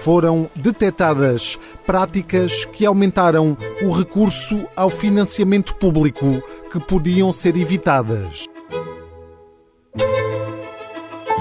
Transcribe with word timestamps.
foram 0.00 0.48
detectadas 0.56 1.58
práticas 1.86 2.64
que 2.64 2.86
aumentaram 2.86 3.56
o 3.82 3.90
recurso 3.90 4.66
ao 4.74 4.88
financiamento 4.88 5.74
público 5.74 6.42
que 6.72 6.80
podiam 6.80 7.32
ser 7.32 7.56
evitadas. 7.56 8.44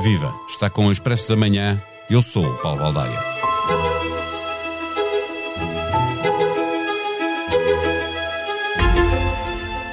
Viva! 0.01 0.33
Está 0.47 0.69
com 0.69 0.87
o 0.87 0.91
Expresso 0.91 1.29
da 1.29 1.35
Manhã. 1.35 1.81
Eu 2.09 2.21
sou 2.21 2.45
o 2.45 2.57
Paulo 2.57 2.79
Baldaia. 2.79 3.39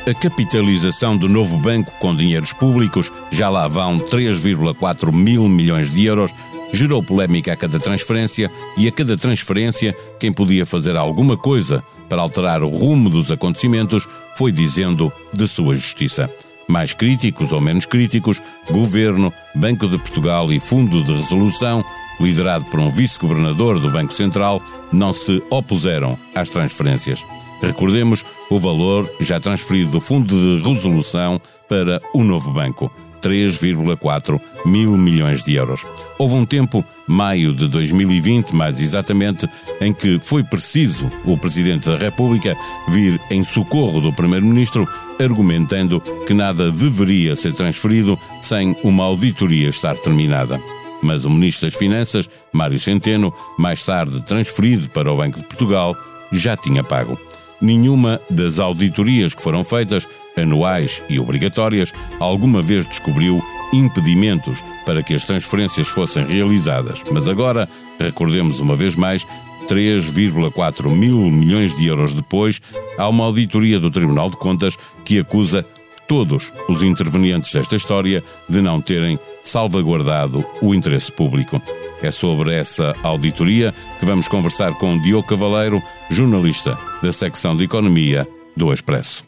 A 0.09 0.15
capitalização 0.15 1.17
do 1.17 1.29
novo 1.29 1.59
banco 1.59 1.91
com 1.99 2.15
dinheiros 2.15 2.53
públicos, 2.53 3.13
já 3.29 3.49
lá 3.49 3.67
vão 3.67 3.99
3,4 3.99 5.13
mil 5.13 5.49
milhões 5.49 5.91
de 5.91 6.07
euros, 6.07 6.33
gerou 6.73 7.03
polémica 7.03 7.53
a 7.53 7.57
cada 7.57 7.79
transferência 7.79 8.51
e 8.77 8.89
a 8.89 8.93
cada 8.93 9.17
transferência 9.17 9.97
quem 10.19 10.33
podia 10.33 10.67
fazer 10.67 10.97
alguma 10.97 11.37
coisa 11.37 11.83
para 12.09 12.23
alterar 12.23 12.63
o 12.63 12.69
rumo 12.69 13.11
dos 13.11 13.31
acontecimentos 13.31 14.07
foi 14.37 14.53
dizendo 14.53 15.13
de 15.33 15.47
sua 15.49 15.75
justiça. 15.75 16.31
Mais 16.69 16.93
críticos 16.93 17.53
ou 17.53 17.61
menos 17.61 17.87
críticos, 17.87 18.41
Governo, 18.71 19.33
Banco 19.55 19.87
de 19.87 19.99
Portugal 19.99 20.53
e 20.53 20.59
Fundo 20.59 21.03
de 21.03 21.13
Resolução, 21.13 21.85
liderado 22.21 22.65
por 22.67 22.81
um 22.81 22.91
vice-governador 22.91 23.79
do 23.79 23.91
Banco 23.91 24.13
Central, 24.13 24.61
não 24.93 25.13
se 25.13 25.43
opuseram 25.51 26.19
às 26.35 26.49
transferências. 26.49 27.25
Recordemos 27.63 28.25
o 28.51 28.59
valor 28.59 29.11
já 29.21 29.41
transferido 29.41 29.93
do 29.93 30.01
Fundo 30.01 30.35
de 30.35 30.69
Resolução 30.69 31.41
para 31.69 32.01
o 32.13 32.23
novo 32.23 32.51
banco. 32.51 32.91
3,4 33.27 34.41
mil 34.65 34.97
milhões 34.97 35.43
de 35.45 35.55
euros. 35.55 35.85
Houve 36.17 36.37
um 36.37 36.47
tempo, 36.47 36.85
maio 37.07 37.53
de 37.53 37.67
2020, 37.67 38.55
mais 38.55 38.81
exatamente, 38.81 39.49
em 39.81 39.93
que 39.93 40.19
foi 40.21 40.45
preciso 40.45 41.11
o 41.25 41.37
Presidente 41.37 41.89
da 41.89 41.97
República 41.97 42.57
vir 42.89 43.21
em 43.31 43.43
socorro 43.43 44.01
do 44.01 44.13
Primeiro-Ministro, 44.13 44.89
argumentando 45.21 46.01
que 46.27 46.33
nada 46.33 46.71
deveria 46.71 47.35
ser 47.35 47.53
transferido 47.53 48.19
sem 48.41 48.77
uma 48.85 49.05
auditoria 49.05 49.69
estar 49.69 49.97
terminada. 49.97 50.61
Mas 51.03 51.25
o 51.25 51.31
Ministro 51.31 51.67
das 51.67 51.75
Finanças, 51.77 52.31
Mário 52.53 52.79
Centeno, 52.79 53.35
mais 53.59 53.85
tarde 53.85 54.25
transferido 54.25 54.89
para 54.91 55.13
o 55.13 55.17
Banco 55.17 55.41
de 55.41 55.47
Portugal, 55.47 55.97
já 56.33 56.57
tinha 56.57 56.83
pago. 56.83 57.19
Nenhuma 57.61 58.21
das 58.31 58.59
auditorias 58.59 59.35
que 59.35 59.43
foram 59.43 59.65
feitas, 59.65 60.09
anuais 60.37 61.03
e 61.09 61.19
obrigatórias, 61.19 61.93
alguma 62.21 62.61
vez 62.61 62.87
descobriu 62.87 63.43
impedimentos 63.73 64.63
para 64.85 65.03
que 65.03 65.15
as 65.15 65.25
transferências 65.25 65.89
fossem 65.89 66.25
realizadas. 66.25 67.03
Mas 67.11 67.29
agora, 67.29 67.69
recordemos 67.99 68.61
uma 68.61 68.77
vez 68.77 68.95
mais, 68.95 69.27
3,4 69.69 70.89
mil 70.91 71.19
milhões 71.19 71.77
de 71.77 71.87
euros 71.87 72.15
depois, 72.15 72.61
há 72.97 73.09
uma 73.09 73.25
auditoria 73.25 73.81
do 73.81 73.91
Tribunal 73.91 74.31
de 74.31 74.37
Contas 74.37 74.79
que 75.05 75.19
acusa 75.19 75.65
todos 76.07 76.53
os 76.69 76.83
intervenientes 76.83 77.53
desta 77.53 77.75
história 77.75 78.23
de 78.49 78.63
não 78.63 78.81
terem 78.81 79.19
salvaguardado 79.43 80.45
o 80.63 80.75
interesse 80.75 81.11
público. 81.11 81.61
É 82.03 82.11
sobre 82.11 82.55
essa 82.55 82.95
auditoria 83.03 83.75
que 83.99 84.07
vamos 84.07 84.29
conversar 84.29 84.75
com 84.75 84.99
Diogo 84.99 85.27
Cavaleiro, 85.27 85.83
jornalista 86.11 86.79
da 87.03 87.13
secção 87.13 87.57
de 87.57 87.65
Economia 87.65 88.29
do 88.57 88.73
Expresso. 88.73 89.25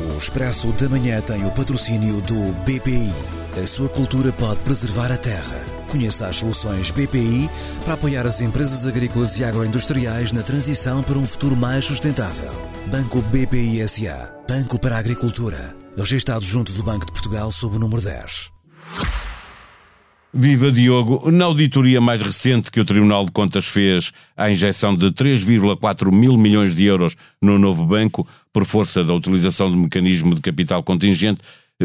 O 0.00 0.18
Expresso 0.18 0.68
da 0.72 0.88
Manhã 0.88 1.20
tem 1.20 1.44
o 1.44 1.50
patrocínio 1.50 2.20
do 2.20 2.52
BPI. 2.64 3.12
A 3.62 3.66
sua 3.66 3.88
cultura 3.88 4.32
pode 4.32 4.60
preservar 4.60 5.10
a 5.10 5.16
terra. 5.16 5.64
Conheça 5.88 6.26
as 6.26 6.36
soluções 6.36 6.90
BPI 6.90 7.50
para 7.84 7.94
apoiar 7.94 8.26
as 8.26 8.40
empresas 8.40 8.86
agrícolas 8.86 9.36
e 9.38 9.44
agroindustriais 9.44 10.30
na 10.30 10.42
transição 10.42 11.02
para 11.02 11.18
um 11.18 11.26
futuro 11.26 11.56
mais 11.56 11.84
sustentável. 11.84 12.52
Banco 12.86 13.20
BPI 13.22 13.86
SA. 13.88 14.32
Banco 14.48 14.78
para 14.78 14.96
a 14.96 14.98
Agricultura. 14.98 15.74
Registrado 15.96 16.44
junto 16.44 16.72
do 16.72 16.82
Banco 16.82 17.06
de 17.06 17.12
Portugal 17.12 17.50
sob 17.50 17.76
o 17.76 17.78
número 17.78 18.02
10. 18.02 18.57
Viva 20.40 20.70
Diogo! 20.70 21.32
Na 21.32 21.46
auditoria 21.46 22.00
mais 22.00 22.22
recente 22.22 22.70
que 22.70 22.78
o 22.78 22.84
Tribunal 22.84 23.24
de 23.24 23.32
Contas 23.32 23.66
fez 23.66 24.12
à 24.36 24.48
injeção 24.48 24.94
de 24.94 25.10
3,4 25.10 26.12
mil 26.12 26.38
milhões 26.38 26.76
de 26.76 26.84
euros 26.84 27.16
no 27.42 27.58
novo 27.58 27.84
banco, 27.84 28.24
por 28.52 28.64
força 28.64 29.02
da 29.02 29.12
utilização 29.12 29.68
do 29.68 29.76
mecanismo 29.76 30.36
de 30.36 30.40
capital 30.40 30.80
contingente, 30.84 31.40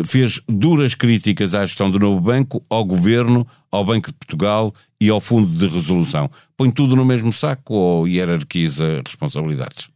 fez 0.05 0.39
duras 0.47 0.93
críticas 0.93 1.55
à 1.55 1.65
gestão 1.65 1.89
do 1.89 1.97
novo 1.97 2.21
banco, 2.21 2.61
ao 2.69 2.85
governo, 2.85 3.47
ao 3.71 3.83
Banco 3.83 4.11
de 4.11 4.17
Portugal 4.19 4.71
e 5.01 5.09
ao 5.09 5.19
Fundo 5.19 5.47
de 5.47 5.65
Resolução. 5.65 6.29
Põe 6.55 6.69
tudo 6.69 6.95
no 6.95 7.03
mesmo 7.03 7.33
saco 7.33 7.73
ou 7.73 8.07
hierarquiza 8.07 9.01
responsabilidades? 9.03 9.89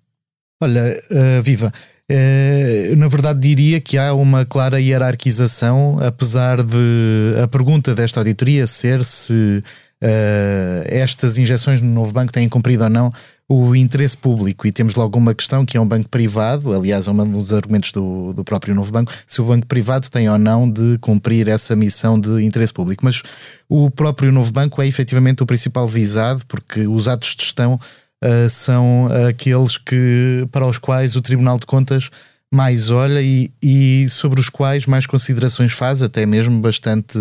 Olha, 0.59 0.81
uh, 1.11 1.43
Viva, 1.43 1.71
Uh, 2.09 2.95
na 2.95 3.09
verdade, 3.09 3.39
diria 3.39 3.81
que 3.81 3.97
há 3.97 4.13
uma 4.13 4.45
clara 4.45 4.79
hierarquização, 4.79 5.97
apesar 6.01 6.63
de 6.63 7.35
a 7.43 7.47
pergunta 7.47 7.93
desta 7.93 8.21
auditoria 8.21 8.65
ser 8.65 9.03
se 9.03 9.61
uh, 10.01 10.83
estas 10.85 11.37
injeções 11.37 11.81
no 11.81 11.89
novo 11.89 12.13
banco 12.13 12.31
têm 12.31 12.47
cumprido 12.47 12.85
ou 12.85 12.89
não 12.89 13.11
o 13.49 13.75
interesse 13.75 14.17
público. 14.17 14.67
E 14.67 14.71
temos 14.71 14.95
logo 14.95 15.17
uma 15.17 15.33
questão 15.33 15.65
que 15.65 15.77
é 15.77 15.81
um 15.81 15.87
banco 15.87 16.09
privado, 16.09 16.73
aliás, 16.73 17.07
é 17.07 17.11
um 17.11 17.31
dos 17.31 17.53
argumentos 17.53 17.91
do, 17.91 18.33
do 18.33 18.43
próprio 18.43 18.75
novo 18.75 18.91
banco, 18.91 19.11
se 19.25 19.41
o 19.41 19.45
banco 19.45 19.65
privado 19.65 20.09
tem 20.09 20.29
ou 20.29 20.37
não 20.37 20.69
de 20.69 20.97
cumprir 20.99 21.47
essa 21.47 21.75
missão 21.75 22.19
de 22.19 22.43
interesse 22.43 22.73
público. 22.73 23.05
Mas 23.05 23.21
o 23.69 23.89
próprio 23.89 24.31
novo 24.31 24.51
banco 24.51 24.81
é 24.81 24.87
efetivamente 24.87 25.43
o 25.43 25.45
principal 25.45 25.87
visado, 25.87 26.45
porque 26.47 26.87
os 26.87 27.07
atos 27.07 27.35
de 27.35 27.43
gestão 27.43 27.79
uh, 28.23 28.49
são 28.49 29.09
aqueles 29.27 29.77
que, 29.77 30.47
para 30.51 30.65
os 30.65 30.77
quais 30.77 31.15
o 31.15 31.21
Tribunal 31.21 31.59
de 31.59 31.65
Contas 31.65 32.09
mais 32.53 32.89
olha 32.89 33.21
e, 33.21 33.51
e 33.61 34.07
sobre 34.09 34.39
os 34.39 34.49
quais 34.49 34.85
mais 34.85 35.05
considerações 35.05 35.73
faz, 35.73 36.01
até 36.01 36.25
mesmo 36.25 36.61
bastante 36.61 37.19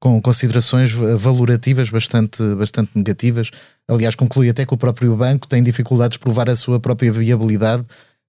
com 0.00 0.20
considerações 0.22 0.92
valorativas 0.92 1.90
bastante, 1.90 2.42
bastante 2.54 2.90
negativas. 2.94 3.50
Aliás, 3.88 4.14
conclui 4.14 4.48
até 4.48 4.64
que 4.64 4.72
o 4.72 4.76
próprio 4.76 5.16
banco 5.16 5.48
tem 5.48 5.62
dificuldades 5.62 6.16
de 6.16 6.20
provar 6.20 6.48
a 6.48 6.56
sua 6.56 6.78
própria 6.78 7.10
viabilidade, 7.10 7.84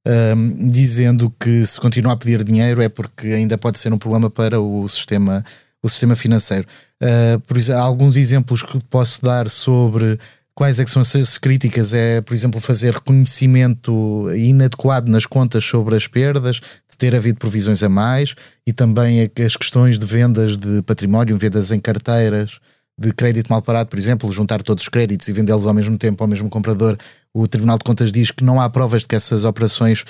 um, 0.07 0.67
dizendo 0.67 1.31
que 1.39 1.65
se 1.65 1.79
continuar 1.79 2.13
a 2.13 2.17
pedir 2.17 2.43
dinheiro 2.43 2.81
é 2.81 2.89
porque 2.89 3.27
ainda 3.27 3.57
pode 3.57 3.77
ser 3.77 3.93
um 3.93 3.97
problema 3.97 4.29
para 4.29 4.59
o 4.59 4.87
sistema, 4.87 5.45
o 5.83 5.89
sistema 5.89 6.15
financeiro. 6.15 6.65
Uh, 7.01 7.39
por 7.41 7.57
isso, 7.57 7.71
há 7.71 7.79
alguns 7.79 8.17
exemplos 8.17 8.63
que 8.63 8.79
posso 8.85 9.21
dar 9.21 9.49
sobre 9.49 10.17
Quais 10.59 10.77
é 10.77 10.85
são 10.85 11.01
essas 11.01 11.37
críticas? 11.37 11.93
É, 11.93 12.19
por 12.19 12.33
exemplo, 12.33 12.59
fazer 12.59 12.93
reconhecimento 12.93 14.29
inadequado 14.35 15.09
nas 15.09 15.25
contas 15.25 15.63
sobre 15.63 15.95
as 15.95 16.05
perdas, 16.05 16.57
de 16.57 16.97
ter 16.97 17.15
havido 17.15 17.39
provisões 17.39 17.81
a 17.81 17.87
mais 17.87 18.35
e 18.67 18.73
também 18.73 19.31
as 19.45 19.55
questões 19.55 19.97
de 19.97 20.05
vendas 20.05 20.57
de 20.57 20.81
património, 20.81 21.37
vendas 21.37 21.71
em 21.71 21.79
carteiras 21.79 22.59
de 22.99 23.13
crédito 23.13 23.47
mal 23.47 23.61
parado, 23.61 23.89
por 23.89 23.97
exemplo, 23.97 24.29
juntar 24.33 24.61
todos 24.61 24.83
os 24.83 24.89
créditos 24.89 25.29
e 25.29 25.31
vendê-los 25.31 25.65
ao 25.65 25.73
mesmo 25.73 25.97
tempo 25.97 26.21
ao 26.21 26.27
mesmo 26.27 26.49
comprador. 26.49 26.97
O 27.33 27.47
Tribunal 27.47 27.77
de 27.77 27.85
Contas 27.85 28.11
diz 28.11 28.29
que 28.29 28.43
não 28.43 28.59
há 28.59 28.69
provas 28.69 29.03
de 29.03 29.07
que 29.07 29.15
essas 29.15 29.45
operações 29.45 30.03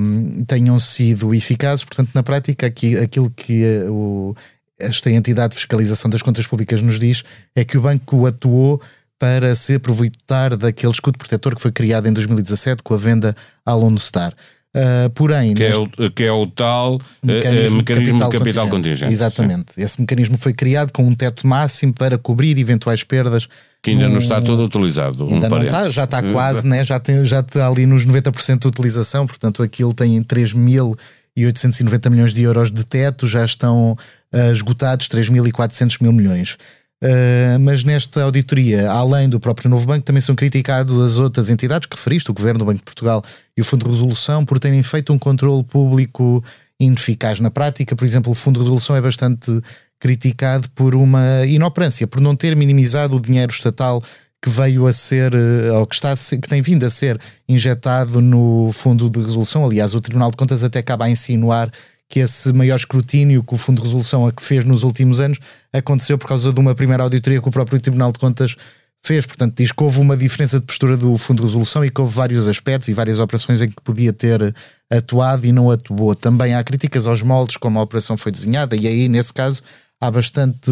um, 0.00 0.44
tenham 0.44 0.78
sido 0.78 1.34
eficazes, 1.34 1.84
portanto, 1.84 2.10
na 2.14 2.22
prática, 2.22 2.64
aqui, 2.64 2.96
aquilo 2.96 3.28
que 3.28 3.64
uh, 3.64 3.92
o, 3.92 4.36
esta 4.78 5.10
entidade 5.10 5.50
de 5.50 5.56
fiscalização 5.56 6.08
das 6.08 6.22
contas 6.22 6.46
públicas 6.46 6.80
nos 6.80 7.00
diz 7.00 7.24
é 7.56 7.64
que 7.64 7.76
o 7.76 7.80
banco 7.80 8.24
atuou 8.24 8.80
para 9.24 9.56
se 9.56 9.72
aproveitar 9.76 10.54
daquele 10.54 10.92
escudo 10.92 11.16
protetor 11.16 11.54
que 11.54 11.62
foi 11.62 11.72
criado 11.72 12.06
em 12.06 12.12
2017 12.12 12.82
com 12.82 12.92
a 12.92 12.96
venda 12.98 13.34
à 13.64 13.72
Lone 13.72 13.98
Star. 13.98 14.34
Uh, 14.76 15.08
porém, 15.14 15.54
que, 15.54 15.64
é 15.64 15.74
o, 15.74 15.88
que 16.10 16.24
é 16.24 16.32
o 16.32 16.46
tal 16.46 17.00
mecanismo, 17.22 17.76
uh, 17.76 17.78
mecanismo 17.78 18.12
de 18.18 18.18
capital, 18.18 18.30
capital 18.30 18.68
contingente. 18.68 19.10
Exatamente. 19.10 19.72
Sim. 19.72 19.82
Esse 19.82 19.98
mecanismo 19.98 20.36
foi 20.36 20.52
criado 20.52 20.92
com 20.92 21.04
um 21.04 21.14
teto 21.14 21.46
máximo 21.46 21.94
para 21.94 22.18
cobrir 22.18 22.58
eventuais 22.58 23.02
perdas. 23.02 23.48
Que 23.82 23.92
ainda 23.92 24.10
não 24.10 24.18
está 24.18 24.42
todo 24.42 24.62
utilizado. 24.62 25.24
Ainda 25.24 25.46
um 25.46 25.48
não 25.48 25.62
está, 25.62 25.88
já 25.88 26.04
está 26.04 26.22
quase, 26.22 26.66
né? 26.66 26.84
já, 26.84 27.00
tem, 27.00 27.24
já 27.24 27.40
está 27.40 27.66
ali 27.66 27.86
nos 27.86 28.04
90% 28.04 28.58
de 28.58 28.68
utilização, 28.68 29.26
portanto 29.26 29.62
aquilo 29.62 29.94
tem 29.94 30.22
3.890 30.22 32.10
milhões 32.10 32.34
de 32.34 32.42
euros 32.42 32.70
de 32.70 32.84
teto, 32.84 33.26
já 33.26 33.42
estão 33.42 33.92
uh, 33.92 34.52
esgotados 34.52 35.08
3.400 35.08 36.02
mil 36.02 36.12
milhões. 36.12 36.58
Uh, 37.04 37.60
mas 37.60 37.84
nesta 37.84 38.22
auditoria, 38.22 38.90
além 38.90 39.28
do 39.28 39.38
próprio 39.38 39.68
Novo 39.68 39.84
Banco, 39.84 40.06
também 40.06 40.22
são 40.22 40.34
criticados 40.34 40.98
as 40.98 41.18
outras 41.18 41.50
entidades 41.50 41.86
que 41.86 41.94
referiste, 41.94 42.30
o 42.30 42.34
Governo, 42.34 42.62
o 42.62 42.64
Banco 42.64 42.78
de 42.78 42.84
Portugal 42.84 43.22
e 43.54 43.60
o 43.60 43.64
Fundo 43.64 43.84
de 43.84 43.90
Resolução, 43.90 44.42
por 44.42 44.58
terem 44.58 44.82
feito 44.82 45.12
um 45.12 45.18
controle 45.18 45.62
público 45.64 46.42
ineficaz 46.80 47.40
na 47.40 47.50
prática. 47.50 47.94
Por 47.94 48.06
exemplo, 48.06 48.32
o 48.32 48.34
Fundo 48.34 48.58
de 48.58 48.64
Resolução 48.64 48.96
é 48.96 49.02
bastante 49.02 49.52
criticado 50.00 50.66
por 50.70 50.94
uma 50.94 51.44
inoperância, 51.46 52.06
por 52.06 52.22
não 52.22 52.34
ter 52.34 52.56
minimizado 52.56 53.16
o 53.16 53.20
dinheiro 53.20 53.52
estatal 53.52 54.02
que 54.42 54.48
veio 54.48 54.86
a 54.86 54.92
ser, 54.92 55.34
eh, 55.34 55.72
ou 55.72 55.86
que, 55.86 55.94
está 55.94 56.14
ser, 56.16 56.38
que 56.38 56.48
tem 56.48 56.62
vindo 56.62 56.84
a 56.84 56.90
ser 56.90 57.18
injetado 57.46 58.20
no 58.20 58.70
Fundo 58.72 59.10
de 59.10 59.18
Resolução. 59.20 59.64
Aliás, 59.64 59.94
o 59.94 60.00
Tribunal 60.00 60.30
de 60.30 60.36
Contas 60.38 60.62
até 60.62 60.78
acaba 60.78 61.04
a 61.04 61.10
insinuar 61.10 61.70
que 62.14 62.20
esse 62.20 62.52
maior 62.52 62.76
escrutínio 62.76 63.42
que 63.42 63.54
o 63.54 63.56
Fundo 63.56 63.78
de 63.78 63.88
Resolução 63.88 64.24
a 64.24 64.30
que 64.30 64.40
fez 64.40 64.64
nos 64.64 64.84
últimos 64.84 65.18
anos 65.18 65.36
aconteceu 65.72 66.16
por 66.16 66.28
causa 66.28 66.52
de 66.52 66.60
uma 66.60 66.72
primeira 66.72 67.02
auditoria 67.02 67.42
que 67.42 67.48
o 67.48 67.50
próprio 67.50 67.80
Tribunal 67.80 68.12
de 68.12 68.20
Contas 68.20 68.54
fez. 69.02 69.26
Portanto, 69.26 69.54
diz 69.56 69.72
que 69.72 69.82
houve 69.82 69.98
uma 69.98 70.16
diferença 70.16 70.60
de 70.60 70.64
postura 70.64 70.96
do 70.96 71.18
Fundo 71.18 71.38
de 71.38 71.48
Resolução 71.48 71.84
e 71.84 71.90
que 71.90 72.00
houve 72.00 72.14
vários 72.14 72.46
aspectos 72.46 72.86
e 72.86 72.92
várias 72.92 73.18
operações 73.18 73.60
em 73.60 73.68
que 73.68 73.82
podia 73.82 74.12
ter 74.12 74.54
atuado 74.88 75.44
e 75.44 75.50
não 75.50 75.72
atuou. 75.72 76.14
Também 76.14 76.54
há 76.54 76.62
críticas 76.62 77.08
aos 77.08 77.20
moldes 77.20 77.56
como 77.56 77.80
a 77.80 77.82
operação 77.82 78.16
foi 78.16 78.30
desenhada, 78.30 78.76
e 78.76 78.86
aí, 78.86 79.08
nesse 79.08 79.32
caso, 79.32 79.60
há 80.00 80.08
bastante 80.08 80.70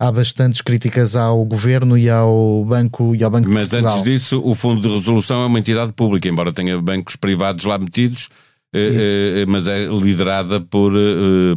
há 0.00 0.10
bastantes 0.10 0.62
críticas 0.62 1.14
ao 1.16 1.44
governo 1.44 1.98
e 1.98 2.08
ao 2.08 2.64
banco 2.64 3.14
e 3.14 3.22
ao 3.22 3.30
banco 3.30 3.50
Mas 3.50 3.74
antes 3.74 4.02
disso, 4.02 4.40
o 4.42 4.54
Fundo 4.54 4.80
de 4.80 4.88
Resolução 4.88 5.42
é 5.42 5.46
uma 5.46 5.58
entidade 5.58 5.92
pública, 5.92 6.26
embora 6.26 6.50
tenha 6.50 6.80
bancos 6.80 7.14
privados 7.14 7.66
lá 7.66 7.76
metidos. 7.76 8.30
É, 8.76 9.40
é, 9.42 9.46
mas 9.46 9.66
é 9.66 9.86
liderada 9.86 10.60
por, 10.60 10.92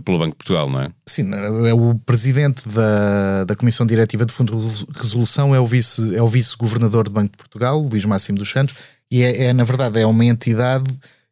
pelo 0.06 0.19
Banco 0.19 0.31
de 0.31 0.38
Portugal, 0.38 0.69
não 0.69 0.81
é? 0.81 0.89
Sim, 1.07 1.30
é 1.68 1.74
o 1.74 1.95
presidente 2.06 2.68
da, 2.69 3.44
da 3.44 3.56
Comissão 3.56 3.86
Diretiva 3.86 4.25
do 4.25 4.31
Fundo 4.31 4.57
de 4.57 5.00
Resolução 5.00 5.54
é 5.54 5.60
o 5.60 5.66
vice 5.66 6.16
é 6.16 6.21
o 6.21 6.27
vice-governador 6.27 7.06
do 7.06 7.12
Banco 7.12 7.31
de 7.31 7.38
Portugal, 7.38 7.80
Luís 7.80 8.06
Máximo 8.06 8.38
dos 8.38 8.50
Santos, 8.50 8.75
e 9.12 9.24
é, 9.24 9.45
é, 9.45 9.54
na 9.54 9.63
verdade 9.63 10.00
é 10.00 10.06
uma 10.06 10.24
entidade 10.24 10.86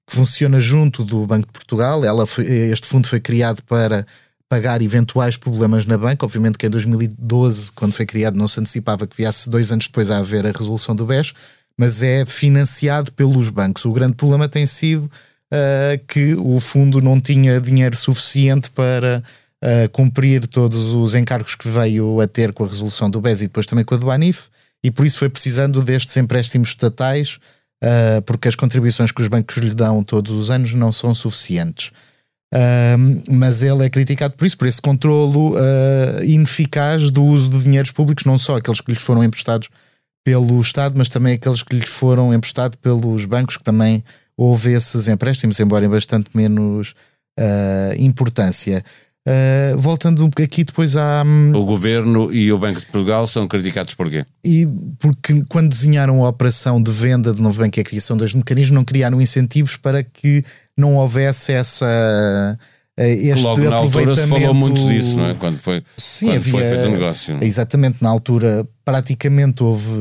que 0.07 0.15
funciona 0.15 0.59
junto 0.59 1.03
do 1.03 1.25
Banco 1.25 1.47
de 1.47 1.53
Portugal. 1.53 2.03
Ela 2.03 2.25
este 2.71 2.87
fundo 2.87 3.07
foi 3.07 3.19
criado 3.19 3.61
para 3.63 4.05
pagar 4.49 4.81
eventuais 4.81 5.35
problemas 5.35 5.85
na 5.85 5.97
banca. 5.97 6.25
Obviamente 6.25 6.57
que 6.57 6.65
em 6.65 6.69
2012, 6.69 7.71
quando 7.73 7.93
foi 7.93 8.05
criado, 8.05 8.35
não 8.35 8.47
se 8.47 8.59
antecipava 8.59 9.05
que 9.05 9.15
viesse 9.15 9.49
dois 9.49 9.71
anos 9.71 9.87
depois 9.87 10.09
a 10.09 10.17
haver 10.17 10.45
a 10.45 10.51
resolução 10.51 10.95
do 10.95 11.05
BES, 11.05 11.33
mas 11.77 12.01
é 12.01 12.25
financiado 12.25 13.11
pelos 13.11 13.49
bancos. 13.49 13.85
O 13.85 13.91
grande 13.91 14.15
problema 14.15 14.47
tem 14.47 14.65
sido 14.65 15.11
uh, 15.53 16.05
que 16.07 16.35
o 16.35 16.59
fundo 16.59 17.01
não 17.01 17.19
tinha 17.19 17.59
dinheiro 17.59 17.95
suficiente 17.95 18.69
para 18.69 19.23
uh, 19.63 19.89
cumprir 19.91 20.47
todos 20.47 20.93
os 20.93 21.15
encargos 21.15 21.55
que 21.55 21.67
veio 21.67 22.19
a 22.21 22.27
ter 22.27 22.53
com 22.53 22.63
a 22.63 22.67
resolução 22.67 23.09
do 23.09 23.21
BES 23.21 23.41
e 23.41 23.47
depois 23.47 23.65
também 23.65 23.85
com 23.85 23.95
a 23.95 23.97
do 23.97 24.11
ANIF, 24.11 24.47
e 24.83 24.91
por 24.91 25.05
isso 25.05 25.17
foi 25.17 25.29
precisando 25.29 25.83
destes 25.83 26.15
empréstimos 26.17 26.69
estatais, 26.69 27.39
uh, 27.83 28.21
porque 28.25 28.47
as 28.47 28.55
contribuições 28.55 29.11
que 29.11 29.21
os 29.21 29.27
bancos 29.27 29.57
lhe 29.57 29.73
dão 29.73 30.03
todos 30.03 30.31
os 30.31 30.51
anos 30.51 30.73
não 30.73 30.91
são 30.91 31.13
suficientes. 31.13 31.91
Uh, 32.53 33.23
mas 33.29 33.61
ele 33.61 33.83
é 33.83 33.89
criticado 33.89 34.33
por 34.35 34.47
isso, 34.47 34.57
por 34.57 34.67
esse 34.67 34.81
controlo 34.81 35.53
uh, 35.55 36.23
ineficaz 36.23 37.11
do 37.11 37.21
uso 37.21 37.49
de 37.49 37.63
dinheiros 37.63 37.91
públicos, 37.91 38.23
não 38.23 38.37
só 38.37 38.55
aqueles 38.55 38.79
que 38.79 38.91
lhes 38.91 39.01
foram 39.01 39.23
emprestados 39.23 39.67
pelo 40.23 40.59
Estado, 40.61 40.95
mas 40.97 41.09
também 41.09 41.33
aqueles 41.33 41.61
que 41.61 41.75
lhes 41.75 41.89
foram 41.89 42.33
emprestados 42.33 42.77
pelos 42.81 43.25
bancos, 43.25 43.57
que 43.57 43.63
também 43.63 44.03
houve 44.37 44.73
esses 44.73 45.07
empréstimos, 45.07 45.59
embora 45.59 45.85
em 45.85 45.89
bastante 45.89 46.29
menos 46.33 46.93
uh, 47.39 47.93
importância. 47.97 48.83
Uh, 49.27 49.77
voltando 49.77 50.29
aqui 50.41 50.63
depois 50.63 50.95
à. 50.95 51.21
O 51.53 51.65
governo 51.65 52.31
e 52.31 52.49
o 52.49 52.57
Banco 52.57 52.79
de 52.79 52.85
Portugal 52.85 53.27
são 53.27 53.45
criticados 53.45 53.93
porquê? 53.93 54.25
E 54.41 54.65
porque 54.99 55.43
quando 55.49 55.67
desenharam 55.67 56.23
a 56.23 56.29
operação 56.29 56.81
de 56.81 56.89
venda 56.91 57.33
de 57.33 57.41
novo 57.41 57.59
banco 57.59 57.77
e 57.77 57.81
a 57.81 57.83
criação 57.83 58.15
dos 58.15 58.33
mecanismos, 58.33 58.73
não 58.73 58.85
criaram 58.85 59.21
incentivos 59.21 59.75
para 59.75 60.01
que 60.01 60.45
não 60.77 60.95
houvesse 60.95 61.51
essa 61.51 62.57
este 62.97 63.43
Logo 63.43 63.61
na 63.61 63.75
altura 63.75 64.15
se 64.15 64.27
falou 64.27 64.53
muito 64.53 64.87
disso, 64.87 65.17
não 65.17 65.27
é? 65.27 65.35
Quando 65.35 65.57
foi, 65.57 65.83
Sim, 65.95 66.27
quando 66.27 66.35
havia, 66.37 66.51
foi 66.51 66.61
feito 66.61 66.87
o 66.87 66.91
negócio. 66.91 67.37
É? 67.39 67.45
Exatamente, 67.45 67.97
na 68.01 68.09
altura 68.09 68.67
praticamente 68.83 69.61
houve 69.61 69.91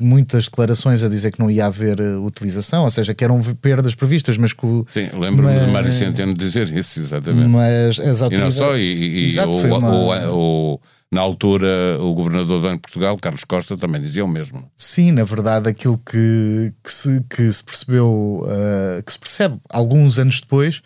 muitas 0.00 0.46
declarações 0.46 1.04
a 1.04 1.08
dizer 1.08 1.30
que 1.30 1.38
não 1.38 1.50
ia 1.50 1.66
haver 1.66 2.00
eh, 2.00 2.16
utilização, 2.16 2.84
ou 2.84 2.90
seja, 2.90 3.14
que 3.14 3.22
eram 3.22 3.40
perdas 3.60 3.94
previstas, 3.94 4.38
mas 4.38 4.52
que 4.52 4.66
Sim, 4.92 5.10
lembro-me 5.18 5.54
mas, 5.54 5.66
de 5.66 5.70
Mário 5.70 5.92
Centeno 5.92 6.34
dizer 6.34 6.72
isso, 6.74 6.98
exatamente. 6.98 7.48
Mas 7.48 8.00
as 8.00 8.22
autoridades... 8.22 8.56
E 8.56 8.60
não 8.60 8.66
só, 8.66 8.76
e, 8.78 8.82
e 8.82 9.26
Exato, 9.26 9.50
o, 9.50 9.76
uma... 9.76 10.30
o, 10.30 10.74
o 10.74 10.80
na 11.14 11.20
altura, 11.20 11.96
o 12.00 12.12
governador 12.12 12.60
do 12.60 12.62
Banco 12.62 12.76
de 12.76 12.82
Portugal, 12.82 13.16
Carlos 13.16 13.44
Costa, 13.44 13.76
também 13.76 14.02
dizia 14.02 14.24
o 14.24 14.28
mesmo. 14.28 14.68
Sim, 14.74 15.12
na 15.12 15.22
verdade, 15.22 15.68
aquilo 15.68 15.96
que, 15.98 16.72
que, 16.82 16.92
se, 16.92 17.22
que 17.30 17.52
se 17.52 17.62
percebeu, 17.62 18.42
uh, 18.42 19.02
que 19.04 19.12
se 19.12 19.18
percebe 19.18 19.56
alguns 19.70 20.18
anos 20.18 20.40
depois, 20.40 20.82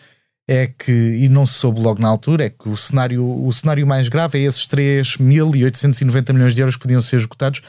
é 0.49 0.67
que, 0.67 0.91
e 0.91 1.29
não 1.29 1.45
se 1.45 1.55
soube 1.55 1.79
logo 1.79 2.01
na 2.01 2.09
altura, 2.09 2.47
é 2.47 2.49
que 2.49 2.71
o 2.71 2.77
cenário, 2.77 3.23
o 3.23 3.53
cenário 3.53 3.87
mais 3.87 4.09
grave 4.09 4.39
é 4.39 4.43
esses 4.43 4.67
3.890 4.67 6.33
milhões 6.33 6.55
de 6.55 6.63
euros 6.63 6.75
que 6.75 6.83
podiam 6.83 7.03
ser 7.03 7.17
executados, 7.17 7.61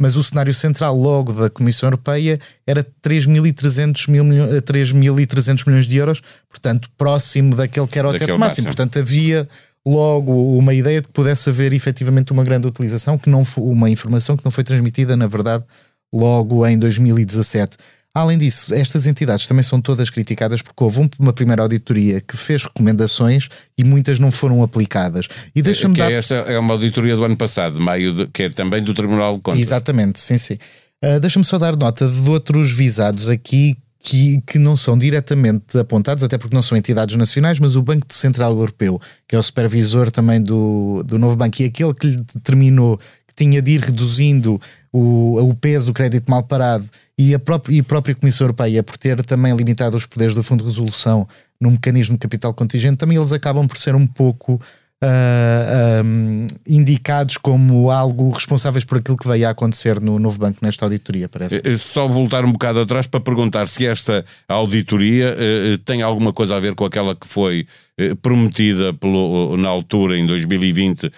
mas 0.00 0.16
o 0.16 0.22
cenário 0.22 0.54
central 0.54 0.96
logo 0.96 1.32
da 1.32 1.50
Comissão 1.50 1.88
Europeia 1.88 2.38
era 2.64 2.86
3.300 3.02 4.08
mil, 4.08 4.24
3.300 4.24 5.66
milhões 5.66 5.86
de 5.88 5.96
euros, 5.96 6.22
portanto, 6.48 6.88
próximo 6.96 7.56
daquele 7.56 7.88
que 7.88 7.98
era 7.98 8.08
o 8.08 8.12
teto 8.12 8.20
máximo. 8.20 8.38
máximo. 8.38 8.66
Portanto, 8.66 9.00
havia 9.00 9.48
logo 9.84 10.56
uma 10.56 10.72
ideia 10.72 11.00
de 11.00 11.08
que 11.08 11.12
pudesse 11.12 11.50
haver 11.50 11.72
efetivamente 11.72 12.32
uma 12.32 12.44
grande 12.44 12.68
utilização, 12.68 13.18
que 13.18 13.28
não 13.28 13.44
foi 13.44 13.64
uma 13.64 13.90
informação 13.90 14.36
que 14.36 14.44
não 14.44 14.52
foi 14.52 14.62
transmitida, 14.62 15.16
na 15.16 15.26
verdade, 15.26 15.64
logo 16.12 16.64
em 16.64 16.78
2017. 16.78 17.76
Além 18.18 18.36
disso, 18.36 18.74
estas 18.74 19.06
entidades 19.06 19.46
também 19.46 19.62
são 19.62 19.80
todas 19.80 20.10
criticadas 20.10 20.60
porque 20.60 20.82
houve 20.82 21.08
uma 21.20 21.32
primeira 21.32 21.62
auditoria 21.62 22.20
que 22.20 22.36
fez 22.36 22.64
recomendações 22.64 23.48
e 23.78 23.84
muitas 23.84 24.18
não 24.18 24.32
foram 24.32 24.60
aplicadas. 24.60 25.28
E 25.54 25.62
deixa-me 25.62 25.94
que 25.94 26.00
dar... 26.00 26.10
esta 26.10 26.34
é 26.34 26.58
uma 26.58 26.74
auditoria 26.74 27.14
do 27.14 27.24
ano 27.24 27.36
passado, 27.36 27.74
de 27.74 27.80
maio, 27.80 28.12
de, 28.12 28.26
que 28.26 28.42
é 28.42 28.48
também 28.48 28.82
do 28.82 28.92
Tribunal 28.92 29.36
de 29.36 29.42
Contas. 29.42 29.60
Exatamente, 29.60 30.18
sim, 30.18 30.36
sim. 30.36 30.58
Uh, 31.00 31.20
deixa-me 31.20 31.44
só 31.44 31.58
dar 31.58 31.76
nota 31.76 32.08
de 32.08 32.28
outros 32.28 32.72
visados 32.72 33.28
aqui 33.28 33.76
que, 34.00 34.42
que 34.44 34.58
não 34.58 34.74
são 34.74 34.98
diretamente 34.98 35.78
apontados, 35.78 36.24
até 36.24 36.36
porque 36.36 36.56
não 36.56 36.62
são 36.62 36.76
entidades 36.76 37.14
nacionais, 37.14 37.60
mas 37.60 37.76
o 37.76 37.82
Banco 37.82 38.12
Central 38.12 38.50
Europeu, 38.50 39.00
que 39.28 39.36
é 39.36 39.38
o 39.38 39.42
supervisor 39.42 40.10
também 40.10 40.42
do, 40.42 41.04
do 41.04 41.20
novo 41.20 41.36
banco, 41.36 41.62
e 41.62 41.66
aquele 41.66 41.94
que 41.94 42.08
lhe 42.08 42.16
determinou 42.34 42.98
que 42.98 43.34
tinha 43.36 43.62
de 43.62 43.70
ir 43.70 43.80
reduzindo 43.80 44.60
o, 44.92 45.38
o 45.40 45.54
peso 45.54 45.86
do 45.86 45.94
crédito 45.94 46.30
mal 46.30 46.42
parado, 46.42 46.86
e 47.16 47.34
a, 47.34 47.38
própria, 47.38 47.74
e 47.74 47.80
a 47.80 47.84
própria 47.84 48.14
Comissão 48.14 48.46
Europeia, 48.46 48.82
por 48.82 48.96
ter 48.96 49.24
também 49.24 49.54
limitado 49.54 49.96
os 49.96 50.06
poderes 50.06 50.34
do 50.34 50.42
Fundo 50.42 50.62
de 50.62 50.70
Resolução 50.70 51.26
no 51.60 51.70
mecanismo 51.70 52.14
de 52.14 52.20
capital 52.20 52.54
contingente, 52.54 52.96
também 52.96 53.16
eles 53.16 53.32
acabam 53.32 53.66
por 53.66 53.76
ser 53.76 53.94
um 53.94 54.06
pouco 54.06 54.60
uh, 55.02 55.06
ah, 55.06 56.02
um, 56.04 56.46
indicados 56.66 57.36
como 57.36 57.90
algo 57.90 58.30
responsáveis 58.30 58.84
por 58.84 58.98
aquilo 58.98 59.16
que 59.16 59.28
veio 59.28 59.46
a 59.46 59.50
acontecer 59.50 60.00
no 60.00 60.18
novo 60.18 60.38
banco 60.38 60.58
nesta 60.62 60.84
auditoria, 60.84 61.28
parece. 61.28 61.56
Eh, 61.56 61.72
eh, 61.72 61.78
só 61.78 62.08
voltar 62.08 62.44
um 62.44 62.52
bocado 62.52 62.80
atrás 62.80 63.06
para 63.06 63.20
perguntar 63.20 63.66
se 63.66 63.86
esta 63.86 64.24
auditoria 64.48 65.34
uh, 65.34 65.78
tem 65.78 66.02
alguma 66.02 66.32
coisa 66.32 66.56
a 66.56 66.60
ver 66.60 66.74
com 66.74 66.84
aquela 66.84 67.14
que 67.14 67.26
foi 67.26 67.66
uh, 68.00 68.16
prometida 68.16 68.92
pelo, 68.92 69.56
na 69.56 69.68
altura, 69.68 70.18
em 70.18 70.26
2020, 70.26 71.10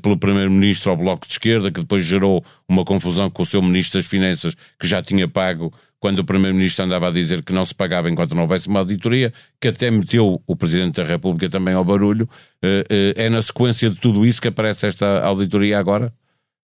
pelo 0.00 0.16
Primeiro-Ministro 0.16 0.92
ao 0.92 0.96
Bloco 0.96 1.26
de 1.26 1.32
Esquerda, 1.32 1.70
que 1.70 1.80
depois 1.80 2.04
gerou 2.04 2.42
uma 2.68 2.84
confusão 2.84 3.28
com 3.28 3.42
o 3.42 3.46
seu 3.46 3.60
Ministro 3.60 3.98
das 3.98 4.08
Finanças, 4.08 4.54
que 4.78 4.86
já 4.86 5.02
tinha 5.02 5.26
pago 5.26 5.72
quando 6.04 6.18
o 6.18 6.24
Primeiro-Ministro 6.24 6.84
andava 6.84 7.08
a 7.08 7.10
dizer 7.10 7.42
que 7.42 7.50
não 7.50 7.64
se 7.64 7.74
pagava 7.74 8.10
enquanto 8.10 8.34
não 8.34 8.42
houvesse 8.42 8.68
uma 8.68 8.80
auditoria, 8.80 9.32
que 9.58 9.68
até 9.68 9.90
meteu 9.90 10.38
o 10.46 10.54
Presidente 10.54 10.96
da 10.96 11.02
República 11.02 11.48
também 11.48 11.72
ao 11.72 11.82
barulho. 11.82 12.28
Eh, 12.62 12.84
eh, 12.90 13.24
é 13.24 13.30
na 13.30 13.40
sequência 13.40 13.88
de 13.88 13.96
tudo 13.96 14.26
isso 14.26 14.38
que 14.38 14.48
aparece 14.48 14.86
esta 14.86 15.24
auditoria 15.24 15.78
agora? 15.78 16.12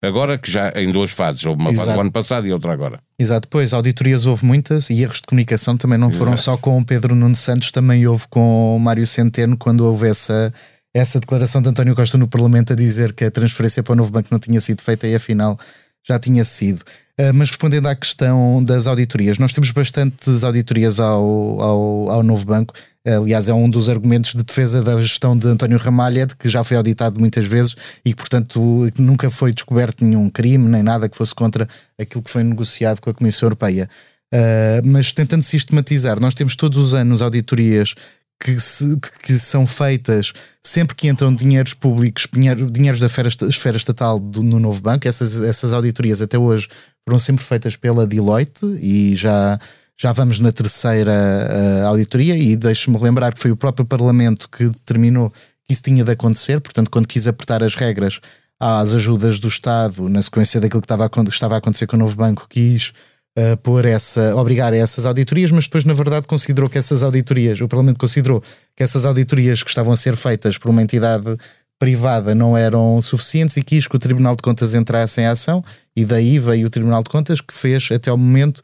Agora 0.02 0.36
que 0.36 0.50
já 0.50 0.70
em 0.76 0.92
duas 0.92 1.10
fases, 1.10 1.42
houve 1.46 1.58
uma 1.58 1.70
Exato. 1.70 1.86
fase 1.86 1.96
do 1.96 2.00
ano 2.02 2.12
passado 2.12 2.46
e 2.46 2.52
outra 2.52 2.70
agora. 2.70 3.00
Exato, 3.18 3.48
pois 3.48 3.72
auditorias 3.72 4.26
houve 4.26 4.44
muitas 4.44 4.90
e 4.90 5.02
erros 5.02 5.16
de 5.16 5.22
comunicação 5.22 5.74
também 5.74 5.96
não 5.96 6.12
foram 6.12 6.34
Exato. 6.34 6.42
só 6.42 6.56
com 6.58 6.78
o 6.78 6.84
Pedro 6.84 7.14
Nuno 7.14 7.34
Santos, 7.34 7.70
também 7.70 8.06
houve 8.06 8.26
com 8.28 8.76
o 8.76 8.78
Mário 8.78 9.06
Centeno 9.06 9.56
quando 9.56 9.86
houve 9.86 10.06
essa, 10.06 10.52
essa 10.92 11.18
declaração 11.18 11.62
de 11.62 11.70
António 11.70 11.94
Costa 11.94 12.18
no 12.18 12.28
Parlamento 12.28 12.74
a 12.74 12.76
dizer 12.76 13.14
que 13.14 13.24
a 13.24 13.30
transferência 13.30 13.82
para 13.82 13.94
o 13.94 13.96
novo 13.96 14.10
banco 14.10 14.28
não 14.30 14.38
tinha 14.38 14.60
sido 14.60 14.82
feita 14.82 15.08
e 15.08 15.14
afinal 15.14 15.58
já 16.06 16.18
tinha 16.18 16.44
sido. 16.44 16.80
Uh, 17.18 17.34
mas 17.34 17.50
respondendo 17.50 17.86
à 17.86 17.94
questão 17.94 18.62
das 18.64 18.86
auditorias, 18.86 19.38
nós 19.38 19.52
temos 19.52 19.70
bastantes 19.70 20.42
auditorias 20.42 20.98
ao, 20.98 21.60
ao, 21.60 22.10
ao 22.10 22.22
novo 22.22 22.44
banco. 22.44 22.74
Aliás, 23.06 23.48
é 23.48 23.54
um 23.54 23.68
dos 23.68 23.88
argumentos 23.88 24.34
de 24.34 24.42
defesa 24.42 24.82
da 24.82 25.00
gestão 25.00 25.36
de 25.36 25.48
António 25.48 25.78
Ramalha, 25.78 26.26
de 26.26 26.36
que 26.36 26.50
já 26.50 26.62
foi 26.62 26.76
auditado 26.76 27.18
muitas 27.18 27.46
vezes 27.46 27.74
e 28.04 28.12
que, 28.12 28.16
portanto, 28.16 28.90
nunca 28.98 29.30
foi 29.30 29.52
descoberto 29.52 30.04
nenhum 30.04 30.28
crime 30.28 30.68
nem 30.68 30.82
nada 30.82 31.08
que 31.08 31.16
fosse 31.16 31.34
contra 31.34 31.66
aquilo 31.98 32.22
que 32.22 32.30
foi 32.30 32.44
negociado 32.44 33.00
com 33.00 33.08
a 33.08 33.14
Comissão 33.14 33.46
Europeia. 33.46 33.88
Uh, 34.32 34.84
mas 34.84 35.12
tentando 35.12 35.42
sistematizar, 35.42 36.20
nós 36.20 36.34
temos 36.34 36.54
todos 36.54 36.78
os 36.78 36.94
anos 36.94 37.20
auditorias 37.20 37.94
que, 38.40 38.58
se, 38.58 38.96
que, 39.22 39.38
são 39.38 39.66
feitas 39.66 40.32
sempre 40.64 40.96
que 40.96 41.08
entram 41.08 41.32
dinheiros 41.34 41.74
públicos, 41.74 42.26
dinheiro, 42.32 42.70
dinheiros 42.70 42.98
da 42.98 43.06
esfera, 43.06 43.76
estatal 43.76 44.18
do, 44.18 44.42
no 44.42 44.58
novo 44.58 44.80
banco. 44.80 45.06
Essas, 45.06 45.40
essas 45.42 45.74
auditorias 45.74 46.22
até 46.22 46.38
hoje 46.38 46.66
foram 47.06 47.18
sempre 47.18 47.44
feitas 47.44 47.76
pela 47.76 48.06
Deloitte 48.06 48.64
e 48.80 49.14
já, 49.14 49.58
já 50.00 50.10
vamos 50.12 50.40
na 50.40 50.50
terceira 50.50 51.12
uh, 51.12 51.86
auditoria. 51.88 52.34
E 52.36 52.56
deixe-me 52.56 52.98
lembrar 52.98 53.34
que 53.34 53.40
foi 53.40 53.50
o 53.50 53.56
próprio 53.56 53.84
Parlamento 53.84 54.48
que 54.48 54.64
determinou 54.64 55.30
que 55.66 55.74
isso 55.74 55.82
tinha 55.82 56.02
de 56.02 56.10
acontecer. 56.10 56.60
Portanto, 56.60 56.90
quando 56.90 57.06
quis 57.06 57.26
apertar 57.26 57.62
as 57.62 57.74
regras 57.74 58.20
às 58.58 58.94
ajudas 58.94 59.38
do 59.38 59.48
Estado, 59.48 60.08
na 60.08 60.22
sequência 60.22 60.60
daquilo 60.60 60.80
que 60.80 60.86
estava 60.86 61.04
a, 61.04 61.28
estava 61.28 61.54
a 61.56 61.58
acontecer 61.58 61.86
com 61.86 61.96
o 61.96 61.98
novo 61.98 62.16
banco, 62.16 62.46
quis 62.48 62.94
uh, 63.40 63.56
pôr 63.58 63.86
essa, 63.86 64.36
obrigar 64.36 64.72
a 64.72 64.76
essas 64.76 65.06
auditorias, 65.06 65.50
mas 65.50 65.64
depois, 65.64 65.84
na 65.84 65.94
verdade, 65.94 66.26
considerou 66.26 66.68
que 66.68 66.78
essas 66.78 67.02
auditorias, 67.02 67.60
o 67.60 67.68
Parlamento 67.68 67.98
considerou 67.98 68.42
que 68.76 68.82
essas 68.82 69.04
auditorias 69.04 69.62
que 69.62 69.70
estavam 69.70 69.92
a 69.92 69.96
ser 69.96 70.16
feitas 70.16 70.58
por 70.58 70.70
uma 70.70 70.82
entidade 70.82 71.36
privada 71.78 72.34
não 72.34 72.56
eram 72.56 73.00
suficientes 73.00 73.56
e 73.56 73.62
quis 73.62 73.86
que 73.86 73.96
o 73.96 73.98
Tribunal 73.98 74.36
de 74.36 74.42
Contas 74.42 74.74
entrasse 74.74 75.20
em 75.20 75.26
ação, 75.26 75.64
e 75.96 76.04
daí 76.04 76.38
veio 76.38 76.66
o 76.66 76.70
Tribunal 76.70 77.02
de 77.02 77.08
Contas 77.08 77.40
que 77.40 77.54
fez 77.54 77.88
até 77.90 78.10
ao 78.10 78.18
momento 78.18 78.58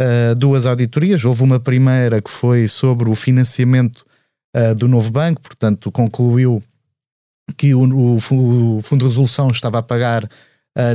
uh, 0.00 0.34
duas 0.34 0.64
auditorias. 0.64 1.24
Houve 1.24 1.42
uma 1.42 1.60
primeira 1.60 2.22
que 2.22 2.30
foi 2.30 2.66
sobre 2.66 3.10
o 3.10 3.14
financiamento 3.14 4.04
uh, 4.56 4.74
do 4.74 4.88
novo 4.88 5.10
banco, 5.10 5.42
portanto, 5.42 5.92
concluiu 5.92 6.62
que 7.58 7.74
o, 7.74 7.82
o, 7.82 8.16
o 8.16 8.82
Fundo 8.82 9.00
de 9.00 9.04
Resolução 9.04 9.48
estava 9.48 9.78
a 9.78 9.82
pagar 9.82 10.28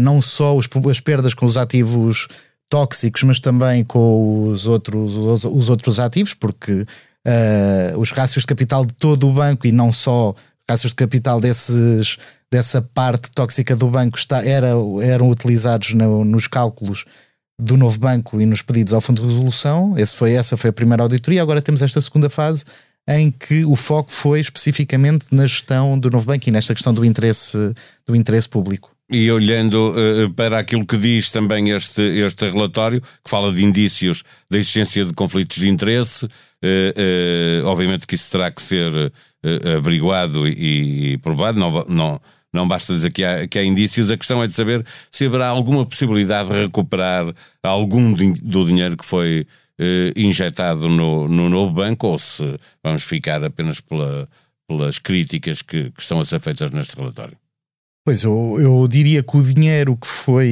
não 0.02 0.20
só 0.24 0.58
as 0.90 1.00
perdas 1.00 1.36
com 1.36 1.46
os 1.46 1.56
ativos 1.56 2.28
tóxicos, 2.70 3.24
mas 3.24 3.40
também 3.40 3.84
com 3.84 4.50
os 4.50 4.68
outros, 4.68 5.16
os, 5.16 5.44
os 5.46 5.70
outros 5.70 6.00
ativos, 6.00 6.34
porque 6.34 6.74
uh, 6.82 7.98
os 7.98 8.12
rácios 8.12 8.44
de 8.44 8.48
capital 8.48 8.86
de 8.86 8.94
todo 8.94 9.28
o 9.28 9.34
banco 9.34 9.68
e 9.68 9.72
não 9.72 9.92
só 9.92 10.36
rácios 10.70 10.92
de 10.92 10.96
capital 10.96 11.40
desses, 11.40 12.18
dessa 12.52 12.82
parte 12.82 13.32
tóxica 13.32 13.76
do 13.76 13.88
banco 13.88 14.18
está, 14.18 14.44
era, 14.44 14.72
eram 15.02 15.30
utilizados 15.30 15.94
no, 15.94 16.26
nos 16.26 16.48
cálculos 16.48 17.06
do 17.60 17.76
novo 17.76 17.98
banco 17.98 18.40
e 18.40 18.46
nos 18.46 18.62
pedidos 18.62 18.94
ao 18.94 19.02
Fundo 19.02 19.22
de 19.22 19.28
Resolução. 19.28 19.98
Esse 19.98 20.16
foi, 20.16 20.34
essa 20.34 20.56
foi 20.56 20.70
a 20.70 20.74
primeira 20.74 21.04
auditoria. 21.04 21.42
Agora 21.42 21.62
temos 21.62 21.82
esta 21.82 22.00
segunda 22.02 22.30
fase 22.30 22.66
em 23.08 23.32
que 23.32 23.64
o 23.64 23.76
foco 23.76 24.12
foi 24.12 24.42
especificamente 24.42 25.28
na 25.32 25.46
gestão 25.46 25.98
do 25.98 26.10
novo 26.10 26.26
banco 26.26 26.50
e 26.50 26.52
nesta 26.52 26.74
questão 26.74 26.94
do 26.94 27.06
interesse, 27.06 27.58
do 28.06 28.16
interesse 28.16 28.50
público. 28.50 28.97
E 29.10 29.32
olhando 29.32 29.94
uh, 29.94 30.34
para 30.34 30.60
aquilo 30.60 30.86
que 30.86 30.98
diz 30.98 31.30
também 31.30 31.70
este, 31.70 32.02
este 32.02 32.50
relatório, 32.50 33.00
que 33.02 33.30
fala 33.30 33.54
de 33.54 33.64
indícios 33.64 34.24
da 34.50 34.58
existência 34.58 35.06
de 35.06 35.14
conflitos 35.14 35.58
de 35.58 35.70
interesse, 35.70 36.26
uh, 36.26 36.30
uh, 37.64 37.68
obviamente 37.68 38.06
que 38.06 38.16
isso 38.16 38.30
terá 38.30 38.52
que 38.52 38.62
ser 38.62 39.12
averiguado 39.78 40.46
e, 40.46 41.14
e, 41.14 41.18
provado, 41.20 41.58
não, 41.58 41.86
não, 41.88 42.22
não 42.52 42.68
basta 42.68 42.92
dizer 42.92 43.14
que 43.14 43.24
há, 43.24 43.48
que 43.48 43.58
há 43.58 43.64
indícios, 43.64 44.12
a 44.12 44.18
questão 44.18 44.44
é 44.44 44.48
de 44.48 44.54
saber 44.54 44.86
se 45.10 45.26
haverá 45.26 45.48
alguma 45.48 45.86
possibilidade 45.86 46.50
de 46.50 46.64
recuperar 46.64 47.34
algum 47.64 48.14
do 48.14 48.66
dinheiro 48.66 48.98
que 48.98 49.06
foi 49.06 49.48
injetado 50.18 50.90
no, 50.90 51.30
no 51.30 51.48
novo 51.48 51.72
banco 51.72 52.08
ou 52.08 52.18
se 52.18 52.44
vamos 52.84 53.04
ficar 53.04 53.42
apenas 53.42 53.80
pela, 53.80 54.28
pelas 54.68 55.00
críticas 55.00 55.62
que, 55.62 55.92
que 55.92 56.02
estão 56.02 56.20
a 56.20 56.26
ser 56.26 56.42
feitas 56.42 56.72
neste 56.72 56.98
relatório. 56.98 57.38
Pois, 58.08 58.24
eu, 58.24 58.56
eu 58.58 58.88
diria 58.88 59.22
que 59.22 59.36
o 59.36 59.44
dinheiro 59.44 59.98
que 59.98 60.08
foi 60.08 60.48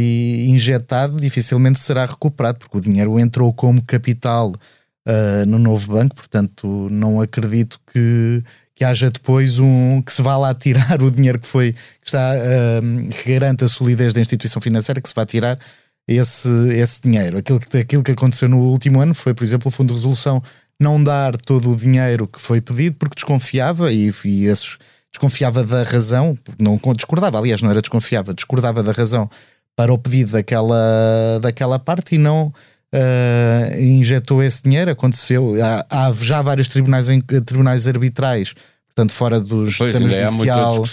injetado 0.46 1.16
dificilmente 1.16 1.80
será 1.80 2.06
recuperado, 2.06 2.60
porque 2.60 2.78
o 2.78 2.82
dinheiro 2.82 3.18
entrou 3.18 3.54
como 3.54 3.82
capital 3.82 4.50
uh, 5.08 5.46
no 5.48 5.58
novo 5.58 5.94
banco, 5.94 6.18
portanto, 6.18 6.90
não 6.92 7.22
acredito 7.22 7.80
que, 7.88 8.44
que 8.76 8.84
haja 8.84 9.10
depois 9.10 9.58
um 9.58 10.02
que 10.02 10.12
se 10.12 10.22
vá 10.22 10.36
lá 10.36 10.54
tirar 10.54 11.02
o 11.02 11.10
dinheiro 11.10 11.40
que 11.40 11.48
foi, 11.48 11.72
que 11.72 12.08
está, 12.08 12.34
uh, 12.34 13.10
que 13.24 13.32
garante 13.32 13.64
a 13.64 13.70
solidez 13.70 14.14
da 14.14 14.20
instituição 14.20 14.62
financeira, 14.62 15.00
que 15.00 15.08
se 15.08 15.16
vá 15.16 15.26
tirar 15.26 15.58
esse, 16.06 16.50
esse 16.74 17.04
dinheiro. 17.04 17.38
Aquilo 17.38 17.62
que, 17.62 17.78
aquilo 17.78 18.04
que 18.04 18.12
aconteceu 18.12 18.50
no 18.50 18.60
último 18.64 19.00
ano 19.00 19.14
foi, 19.14 19.34
por 19.34 19.46
exemplo, 19.46 19.70
o 19.70 19.72
Fundo 19.72 19.94
de 19.94 19.94
Resolução 19.94 20.44
não 20.78 21.02
dar 21.02 21.38
todo 21.38 21.72
o 21.72 21.78
dinheiro 21.78 22.28
que 22.28 22.42
foi 22.42 22.60
pedido 22.60 22.98
porque 23.00 23.16
desconfiava 23.16 23.94
e, 23.94 24.12
e 24.26 24.46
esses 24.48 24.78
desconfiava 25.16 25.64
da 25.64 25.84
razão, 25.84 26.38
não 26.60 26.80
discordava, 26.96 27.38
aliás, 27.38 27.62
não 27.62 27.70
era 27.70 27.82
desconfiava, 27.82 28.34
discordava 28.34 28.84
da 28.84 28.92
razão 28.92 29.30
para 29.76 29.94
o 29.94 29.98
pedido 29.98 30.34
daquela, 30.34 31.40
daquela 31.42 31.80
parte 31.80 32.16
e 32.16 32.18
não 32.18 32.48
uh, 32.48 33.82
injetou 33.82 34.44
esse 34.44 34.64
dinheiro. 34.64 34.92
Aconteceu, 34.92 35.56
há, 35.64 36.08
há 36.08 36.12
já 36.14 36.42
vários 36.42 36.68
tribunais, 36.68 37.10
em, 37.10 37.22
tribunais 37.22 37.88
arbitrais 37.88 38.54
portanto, 38.88 39.12
fora 39.12 39.42
dos 39.42 39.78
pois, 39.78 39.92
temas 39.92 40.12
judicial, 40.14 40.84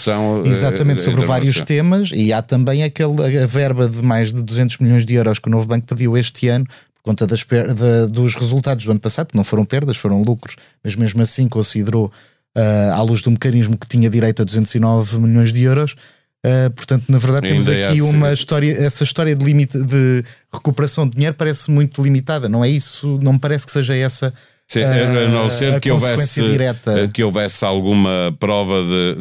eh, 0.45 0.49
exatamente 0.49 1.01
sobre 1.01 1.25
vários 1.25 1.61
temas, 1.61 2.11
e 2.13 2.33
há 2.33 2.41
também 2.41 2.83
aquele, 2.83 3.41
a 3.41 3.45
verba 3.45 3.87
de 3.87 4.01
mais 4.01 4.33
de 4.33 4.41
200 4.41 4.79
milhões 4.79 5.05
de 5.05 5.13
euros 5.13 5.39
que 5.39 5.47
o 5.47 5.51
Novo 5.51 5.65
Banco 5.65 5.87
pediu 5.87 6.17
este 6.17 6.49
ano 6.49 6.65
por 6.95 7.03
conta 7.11 7.25
das, 7.25 7.39
de, 7.39 8.11
dos 8.11 8.35
resultados 8.35 8.83
do 8.83 8.91
ano 8.91 8.99
passado, 8.99 9.27
que 9.27 9.37
não 9.37 9.43
foram 9.45 9.63
perdas, 9.63 9.95
foram 9.95 10.21
lucros, 10.21 10.57
mas 10.83 10.95
mesmo 10.97 11.21
assim 11.21 11.47
considerou 11.47 12.11
uh, 12.57 12.93
à 12.93 13.01
luz 13.01 13.21
do 13.21 13.31
mecanismo 13.31 13.77
que 13.77 13.87
tinha 13.87 14.09
direito 14.09 14.41
a 14.41 14.45
209 14.45 15.19
milhões 15.19 15.51
de 15.51 15.63
euros. 15.63 15.95
Uh, 16.45 16.69
portanto, 16.71 17.05
na 17.07 17.17
verdade, 17.17 17.47
temos 17.47 17.69
aqui 17.69 18.01
uma 18.01 18.33
história, 18.33 18.71
essa 18.85 19.03
história 19.03 19.35
de, 19.35 19.45
limite, 19.45 19.81
de 19.81 20.23
recuperação 20.51 21.07
de 21.07 21.15
dinheiro 21.15 21.35
parece 21.35 21.71
muito 21.71 22.01
limitada, 22.01 22.49
não 22.49 22.63
é 22.63 22.69
isso? 22.69 23.19
Não 23.21 23.33
me 23.33 23.39
parece 23.39 23.65
que 23.65 23.71
seja 23.71 23.95
essa. 23.95 24.33
Sim, 24.73 24.83
a 24.83 25.27
não 25.27 25.49
ser 25.51 25.79
que 25.79 25.91
houvesse, 25.91 26.41
direta. 26.41 27.07
que 27.13 27.23
houvesse 27.23 27.63
alguma 27.63 28.35
prova 28.39 28.81
de, 28.81 29.15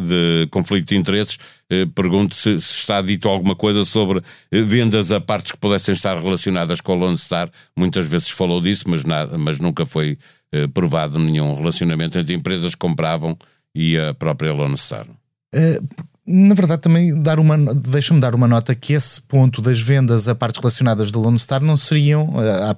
de 0.45 0.49
conflito 0.51 0.89
de 0.89 0.97
interesses, 0.97 1.39
eh, 1.71 1.87
pergunto 1.95 2.35
se, 2.35 2.59
se, 2.59 2.79
está 2.79 3.03
dito 3.03 3.29
alguma 3.29 3.55
coisa 3.55 3.85
sobre 3.85 4.23
vendas 4.51 5.13
a 5.13 5.21
partes 5.21 5.53
que 5.53 5.59
pudessem 5.59 5.95
estar 5.95 6.19
relacionadas 6.19 6.81
com 6.81 6.93
a 6.93 6.97
Lone 6.97 7.19
Star. 7.19 7.51
Muitas 7.77 8.07
vezes 8.07 8.31
falou 8.31 8.63
disso, 8.63 8.85
mas, 8.87 9.05
nada, 9.05 9.37
mas 9.37 9.59
nunca 9.59 9.85
foi 9.85 10.17
eh, 10.53 10.67
provado 10.69 11.19
nenhum 11.19 11.55
relacionamento 11.55 12.19
entre 12.19 12.35
empresas 12.35 12.75
que 12.75 12.81
compravam 12.81 13.37
e 13.75 13.99
a 13.99 14.15
própria 14.15 14.53
Lone 14.53 14.79
Star. 14.79 15.07
Uh, 15.55 16.07
na 16.27 16.55
verdade, 16.55 16.83
também 16.83 17.21
dar 17.21 17.39
uma, 17.41 17.59
deixa-me 17.75 18.21
dar 18.21 18.35
uma 18.35 18.47
nota 18.47 18.75
que 18.75 18.93
esse 18.93 19.21
ponto 19.21 19.61
das 19.61 19.81
vendas 19.81 20.29
a 20.29 20.35
partes 20.35 20.61
relacionadas 20.61 21.11
da 21.11 21.19
Lone 21.19 21.39
Star 21.39 21.63
não 21.63 21.77
seriam, 21.77 22.29
uh, 22.29 22.77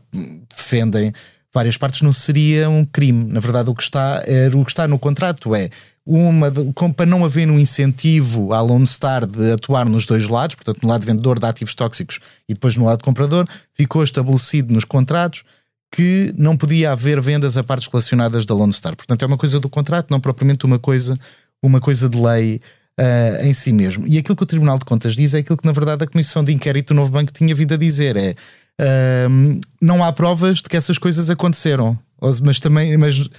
defendem 0.57 1.13
várias 1.55 1.79
partes, 1.79 2.03
não 2.03 2.13
seria 2.13 2.69
um 2.69 2.85
crime. 2.85 3.25
Na 3.33 3.39
verdade, 3.39 3.71
o 3.71 3.75
que 3.75 3.83
está, 3.83 4.21
é, 4.27 4.49
o 4.53 4.65
que 4.65 4.71
está 4.73 4.89
no 4.89 4.99
contrato 4.99 5.55
é 5.55 5.71
uma 6.07 6.53
para 6.95 7.07
não 7.07 7.25
haver 7.25 7.49
um 7.49 7.59
incentivo 7.59 8.53
à 8.53 8.61
Lone 8.61 8.87
Star 8.87 9.27
de 9.27 9.53
atuar 9.53 9.89
nos 9.89 10.05
dois 10.05 10.29
lados, 10.29 10.57
portanto, 10.57 10.83
no 10.83 10.89
lado 10.89 11.07
vendedor 11.07 11.39
de 11.39 11.47
ativos 11.47 11.75
tóxicos 11.75 12.21
e 12.47 12.53
depois 12.53 12.77
no 12.77 12.85
lado 12.85 13.03
comprador, 13.03 13.47
ficou 13.73 14.05
estabelecido 14.05 14.75
nos 14.75 14.85
contratos 14.85 15.45
que 15.91 16.35
não 16.37 16.57
podia 16.57 16.91
haver 16.91 17.21
vendas 17.21 17.57
a 17.57 17.63
partes 17.63 17.87
relacionadas 17.87 18.45
da 18.45 18.55
Lone 18.55 18.73
Star. 18.73 18.97
Portanto, 18.97 19.23
é 19.23 19.27
uma 19.27 19.39
coisa 19.39 19.61
do 19.61 19.69
contrato, 19.69 20.11
não 20.11 20.21
propriamente 20.21 20.67
uma 20.67 20.79
coisa, 20.79 21.15
uma 21.63 21.81
coisa 21.81 22.09
de 22.09 22.19
lei 22.19 22.61
uh, 23.01 23.47
em 23.47 23.55
si 23.55 23.73
mesmo. 23.73 24.07
E 24.07 24.19
aquilo 24.19 24.37
que 24.37 24.43
o 24.43 24.47
Tribunal 24.47 24.79
de 24.79 24.85
Contas 24.85 25.15
diz 25.15 25.35
é 25.35 25.39
aquilo 25.39 25.57
que, 25.57 25.65
na 25.65 25.73
verdade, 25.73 26.05
a 26.05 26.07
Comissão 26.07 26.43
de 26.43 26.53
Inquérito 26.53 26.93
do 26.93 26.97
Novo 26.97 27.11
Banco 27.11 27.33
tinha 27.33 27.55
vindo 27.55 27.73
a 27.75 27.77
dizer: 27.77 28.17
é 28.17 28.35
uh, 28.81 29.61
não 29.81 30.03
há 30.03 30.13
provas 30.13 30.59
de 30.59 30.65
que 30.65 30.77
essas 30.77 30.99
coisas 30.99 31.31
aconteceram. 31.31 31.99
Mas 32.43 32.59
também, 32.59 32.97
mas 32.97 33.19
uh, 33.19 33.31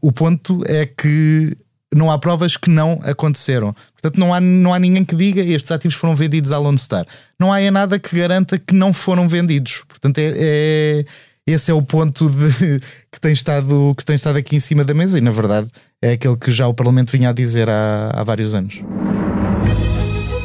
o 0.00 0.12
ponto 0.12 0.62
é 0.66 0.86
que 0.86 1.56
não 1.94 2.10
há 2.10 2.18
provas 2.18 2.56
que 2.56 2.70
não 2.70 3.00
aconteceram. 3.02 3.74
Portanto, 3.92 4.18
não 4.18 4.32
há, 4.32 4.40
não 4.40 4.72
há 4.72 4.78
ninguém 4.78 5.04
que 5.04 5.16
diga 5.16 5.40
estes 5.40 5.72
ativos 5.72 5.96
foram 5.96 6.14
vendidos 6.14 6.52
à 6.52 6.58
Lone 6.58 6.78
Star. 6.78 7.04
Não 7.38 7.52
há 7.52 7.70
nada 7.70 7.98
que 7.98 8.16
garanta 8.16 8.58
que 8.58 8.74
não 8.74 8.92
foram 8.92 9.28
vendidos. 9.28 9.82
Portanto, 9.88 10.18
é, 10.18 10.32
é 10.36 11.04
esse 11.46 11.70
é 11.70 11.74
o 11.74 11.82
ponto 11.82 12.30
de, 12.30 12.80
que, 13.10 13.20
tem 13.20 13.32
estado, 13.32 13.94
que 13.96 14.04
tem 14.04 14.16
estado 14.16 14.36
aqui 14.36 14.56
em 14.56 14.60
cima 14.60 14.84
da 14.84 14.94
mesa 14.94 15.18
e, 15.18 15.20
na 15.20 15.30
verdade, 15.30 15.68
é 16.00 16.12
aquele 16.12 16.36
que 16.36 16.50
já 16.50 16.68
o 16.68 16.74
Parlamento 16.74 17.10
vinha 17.10 17.30
a 17.30 17.32
dizer 17.32 17.68
há, 17.68 18.10
há 18.14 18.22
vários 18.22 18.54
anos. 18.54 18.82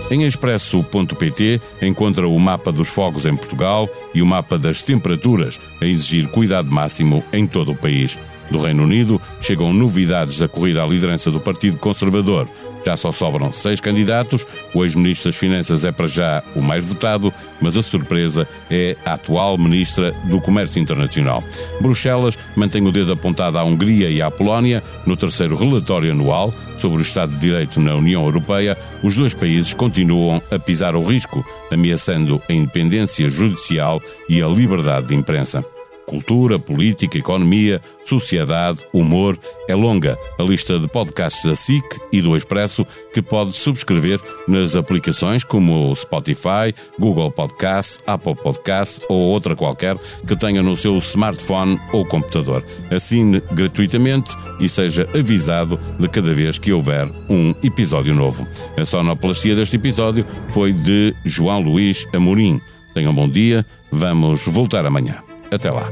Em 0.09 0.23
expresso.pt 0.23 1.59
encontra 1.81 2.27
o 2.27 2.39
mapa 2.39 2.71
dos 2.71 2.87
fogos 2.87 3.25
em 3.25 3.35
Portugal 3.35 3.89
e 4.13 4.21
o 4.21 4.25
mapa 4.25 4.57
das 4.57 4.81
temperaturas 4.83 5.59
a 5.81 5.85
exigir 5.85 6.27
cuidado 6.27 6.71
máximo 6.71 7.23
em 7.33 7.47
todo 7.47 7.71
o 7.71 7.75
país. 7.75 8.17
Do 8.51 8.59
Reino 8.59 8.83
Unido 8.83 9.19
chegam 9.41 9.73
novidades 9.73 10.37
da 10.37 10.47
corrida 10.47 10.83
à 10.83 10.87
liderança 10.87 11.31
do 11.31 11.39
Partido 11.39 11.77
Conservador. 11.79 12.47
Já 12.85 12.95
só 12.95 13.11
sobram 13.11 13.51
seis 13.51 13.81
candidatos. 13.81 14.45
O 14.73 14.83
ex-ministro 14.83 15.31
das 15.31 15.39
Finanças 15.39 15.83
é 15.83 15.91
para 15.91 16.07
já 16.07 16.43
o 16.55 16.61
mais 16.61 16.85
votado, 16.85 17.33
mas 17.59 17.75
a 17.75 17.81
surpresa 17.81 18.47
é 18.69 18.95
a 19.03 19.13
atual 19.13 19.57
ministra 19.57 20.11
do 20.25 20.39
Comércio 20.39 20.79
Internacional. 20.79 21.43
Bruxelas 21.81 22.37
mantém 22.55 22.85
o 22.85 22.91
dedo 22.91 23.13
apontado 23.13 23.57
à 23.57 23.63
Hungria 23.63 24.09
e 24.09 24.21
à 24.21 24.29
Polónia 24.29 24.83
no 25.05 25.17
terceiro 25.17 25.55
relatório 25.55 26.11
anual 26.11 26.53
sobre 26.77 26.99
o 26.99 27.01
Estado 27.01 27.31
de 27.31 27.39
Direito 27.39 27.79
na 27.79 27.95
União 27.95 28.23
Europeia. 28.23 28.77
Os 29.01 29.15
dois 29.15 29.33
países 29.33 29.73
continuam 29.73 30.41
a 30.51 30.59
pisar 30.59 30.95
o 30.95 31.03
risco, 31.03 31.43
ameaçando 31.71 32.41
a 32.47 32.53
independência 32.53 33.29
judicial 33.29 34.01
e 34.29 34.41
a 34.41 34.47
liberdade 34.47 35.07
de 35.07 35.15
imprensa. 35.15 35.65
Cultura, 36.05 36.59
política, 36.59 37.17
economia, 37.17 37.81
sociedade, 38.05 38.79
humor. 38.93 39.37
É 39.67 39.75
longa 39.75 40.17
a 40.37 40.43
lista 40.43 40.79
de 40.79 40.87
podcasts 40.87 41.43
da 41.43 41.55
SIC 41.55 41.83
e 42.11 42.21
do 42.21 42.35
Expresso 42.35 42.85
que 43.13 43.21
pode 43.21 43.53
subscrever 43.53 44.19
nas 44.47 44.75
aplicações 44.75 45.43
como 45.43 45.89
o 45.89 45.95
Spotify, 45.95 46.73
Google 46.99 47.31
Podcast, 47.31 47.99
Apple 48.05 48.35
Podcast 48.35 49.01
ou 49.09 49.17
outra 49.17 49.55
qualquer 49.55 49.97
que 50.27 50.35
tenha 50.35 50.61
no 50.61 50.75
seu 50.75 50.97
smartphone 50.97 51.79
ou 51.91 52.05
computador. 52.05 52.63
Assine 52.91 53.41
gratuitamente 53.51 54.31
e 54.59 54.69
seja 54.69 55.07
avisado 55.17 55.79
de 55.99 56.07
cada 56.07 56.33
vez 56.33 56.57
que 56.57 56.71
houver 56.71 57.09
um 57.29 57.53
episódio 57.63 58.13
novo. 58.13 58.47
A 58.77 58.85
sonoplastia 58.85 59.55
deste 59.55 59.75
episódio 59.75 60.25
foi 60.49 60.71
de 60.71 61.15
João 61.25 61.61
Luís 61.61 62.07
Amorim. 62.13 62.61
Tenham 62.93 63.11
um 63.11 63.15
bom 63.15 63.27
dia, 63.27 63.65
vamos 63.91 64.45
voltar 64.45 64.85
amanhã. 64.85 65.34
Até 65.55 65.71
lá. 65.71 65.89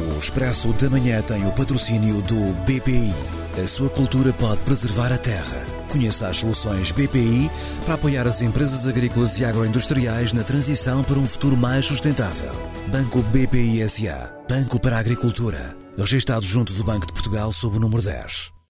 O 0.00 0.18
Expresso 0.18 0.72
da 0.74 0.88
Manhã 0.88 1.20
tem 1.22 1.44
o 1.44 1.52
patrocínio 1.52 2.22
do 2.22 2.54
BPI. 2.64 3.12
A 3.62 3.66
sua 3.66 3.90
cultura 3.90 4.32
pode 4.32 4.62
preservar 4.62 5.12
a 5.12 5.18
terra. 5.18 5.66
Conheça 5.90 6.28
as 6.28 6.36
soluções 6.36 6.92
BPI 6.92 7.50
para 7.84 7.94
apoiar 7.94 8.26
as 8.28 8.40
empresas 8.40 8.86
agrícolas 8.86 9.36
e 9.38 9.44
agroindustriais 9.44 10.32
na 10.32 10.44
transição 10.44 11.02
para 11.02 11.18
um 11.18 11.26
futuro 11.26 11.56
mais 11.56 11.84
sustentável. 11.84 12.52
Banco 12.86 13.20
BPI 13.20 13.86
SA. 13.88 14.32
Banco 14.48 14.80
para 14.80 14.96
a 14.96 15.00
Agricultura. 15.00 15.76
Registrado 15.98 16.46
junto 16.46 16.72
do 16.72 16.84
Banco 16.84 17.06
de 17.06 17.12
Portugal 17.12 17.52
sob 17.52 17.76
o 17.78 17.80
número 17.80 18.02
10. 18.02 18.61